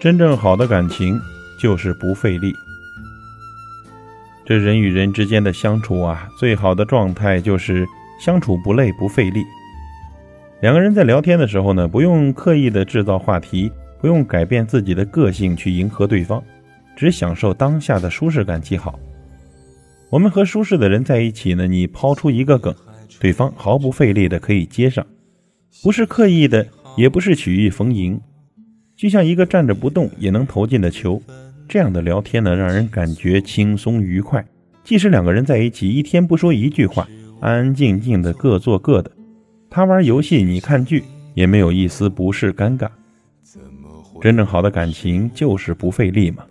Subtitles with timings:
[0.00, 1.20] 真正好的感情
[1.58, 2.54] 就是不费力。
[4.46, 7.84] 这人与人之间的相处啊，最好的状态就是
[8.20, 9.44] 相处不累不费力。
[10.60, 16.40] 两个人在聊天的时候呢，不用刻意的制造话题，不用改变自己的个性去迎合对方，
[16.96, 18.98] 只享受当下的舒适感即好。
[20.10, 22.72] 我们和舒适的人在一起呢，你抛出一个梗，
[23.18, 25.04] 对方毫不费力的可以接上，
[25.82, 26.64] 不是刻意的，
[26.96, 28.20] 也不是曲意逢迎。
[28.98, 31.22] 就像一个站着不动也能投进的球，
[31.68, 34.44] 这样的聊天呢，让人感觉轻松愉快。
[34.82, 37.08] 即使两个人在一起一天不说一句话，
[37.40, 39.08] 安安静静的各做各的，
[39.70, 42.88] 他玩游戏，你看剧，也没有一丝不适尴尬。
[44.20, 46.42] 真正好的感情就是不费力嘛。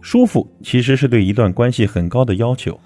[0.00, 2.76] 舒服其实是对一段关系很高的要求。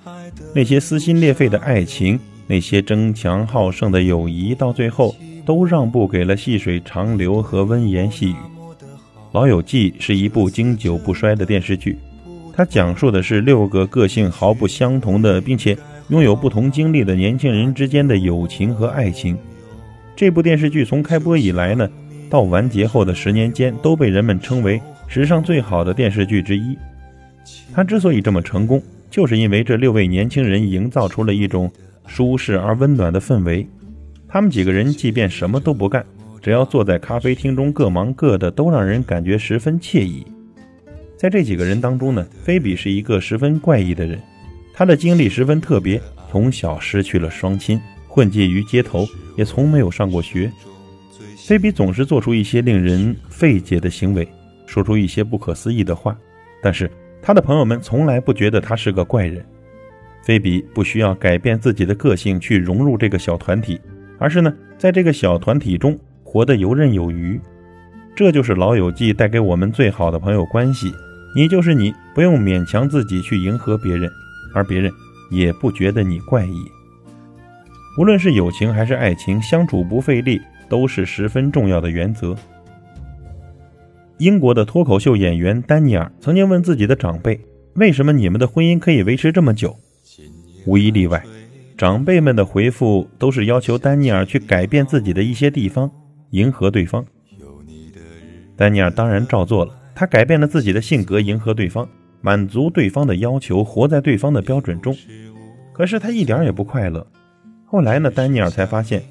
[0.54, 5.16] 那些撕心裂肺的爱情，那些争强好胜的友谊，到最后
[5.46, 8.34] 都让步给了细水长流和温言细语。
[9.32, 11.98] 《老友记》是一部经久不衰的电视剧，
[12.54, 15.76] 它讲述的是六个个性毫不相同的，并且
[16.08, 19.36] 拥有不同经历的年轻人之间的友情和爱情。
[20.16, 21.86] 这部电视剧从开播以来呢，
[22.30, 26.76] 到完结后的十年间，都被人们称为史上最好的电视剧之一。
[27.74, 31.70] 它之所以这么成功，就是因为这六位年轻人营造出了一种
[32.06, 33.66] 舒适而温暖的氛围。
[34.26, 36.02] 他们几个人即便什么都不干。
[36.40, 40.26] 只要坐在咖啡厅中各忙各的，都让人感觉十分惬意。
[41.16, 44.20] 在这几个人当中呢，菲比是一个十分怪异的人，
[44.72, 46.00] 他的经历十分特别，
[46.30, 49.04] 从小失去了双亲，混迹于街头，
[49.36, 50.50] 也从没有上过学。
[51.46, 54.28] 菲比总是做出一些令人费解的行为，
[54.66, 56.16] 说出一些不可思议的话，
[56.62, 59.44] 但是他的朋友们从来不觉得他是个怪人。
[60.22, 63.80] 菲比不需要改变自己的个性去融入这个小团体，
[64.18, 65.98] 而是呢，在这个小团体中。
[66.30, 67.40] 活得游刃有余，
[68.14, 70.92] 这就是老友记带给我们最好的朋友关系。
[71.34, 74.10] 你就是你，不用勉强自己去迎合别人，
[74.54, 74.92] 而别人
[75.30, 76.52] 也不觉得你怪异。
[77.98, 82.36] 无论是友情还是爱情，相处不费力都是十分重要的原则。
[84.18, 87.40] 英国的脱口秀演员丹尼尔曾经问自己的长辈
[87.76, 89.74] ：“为什么你们的婚姻可以维持这么久？”
[90.66, 91.24] 无一例外，
[91.78, 95.90] 长辈们的回复都是要求丹尼尔去改变自己的一些地方。
[96.30, 97.04] 迎合对方，
[98.56, 99.74] 丹尼尔当然照做了。
[99.94, 101.88] 他改变了自己的性格，迎合对方，
[102.20, 104.96] 满足对方的要求，活在对方的标准中。
[105.72, 107.06] 可是他一点也不快乐。
[107.64, 109.02] 后来呢，丹尼尔才发现，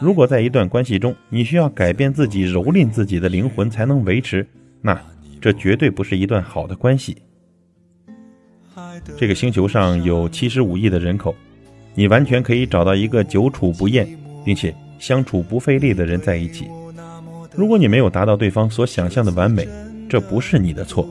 [0.00, 4.46] 如果在一段关系中，你需要改变自己，蹂躏自己的灵魂才能维持，
[4.82, 5.00] 那
[5.40, 7.16] 这绝对不是一段好的关系。
[9.16, 11.34] 这个星球上有七十五亿的人口，
[11.94, 14.08] 你完全可以找到一个久处不厌，
[14.44, 14.74] 并且。
[14.98, 16.68] 相处不费力的人在一起，
[17.54, 19.68] 如果你没有达到对方所想象的完美，
[20.08, 21.08] 这不是你的错。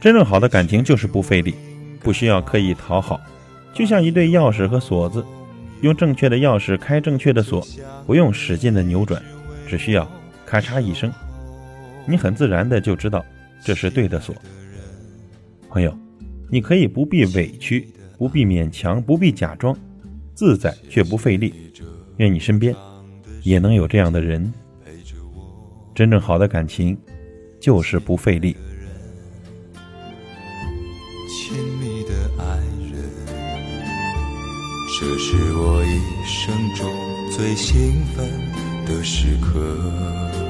[0.00, 1.54] 真正好的感情就是不费力，
[2.00, 3.20] 不需要刻意讨好，
[3.72, 5.24] 就像一对钥匙和锁子，
[5.80, 7.66] 用正确的钥匙开正确的锁，
[8.06, 9.22] 不用使劲的扭转，
[9.66, 10.10] 只需要
[10.44, 11.10] 咔嚓一声，
[12.06, 13.24] 你很自然的就知道
[13.64, 14.34] 这是对的锁。
[15.70, 15.96] 朋友，
[16.50, 17.88] 你可以不必委屈，
[18.18, 19.74] 不必勉强，不必假装，
[20.34, 21.54] 自在却不费力。
[22.16, 22.74] 愿你身边
[23.42, 24.52] 也能有这样的人。
[25.94, 26.98] 真正好的感情
[27.60, 28.56] 就是不费力。
[31.28, 32.56] 亲密的爱
[32.90, 32.98] 人，
[34.98, 36.90] 这是我一生中
[37.30, 38.28] 最兴奋
[38.86, 40.43] 的时刻。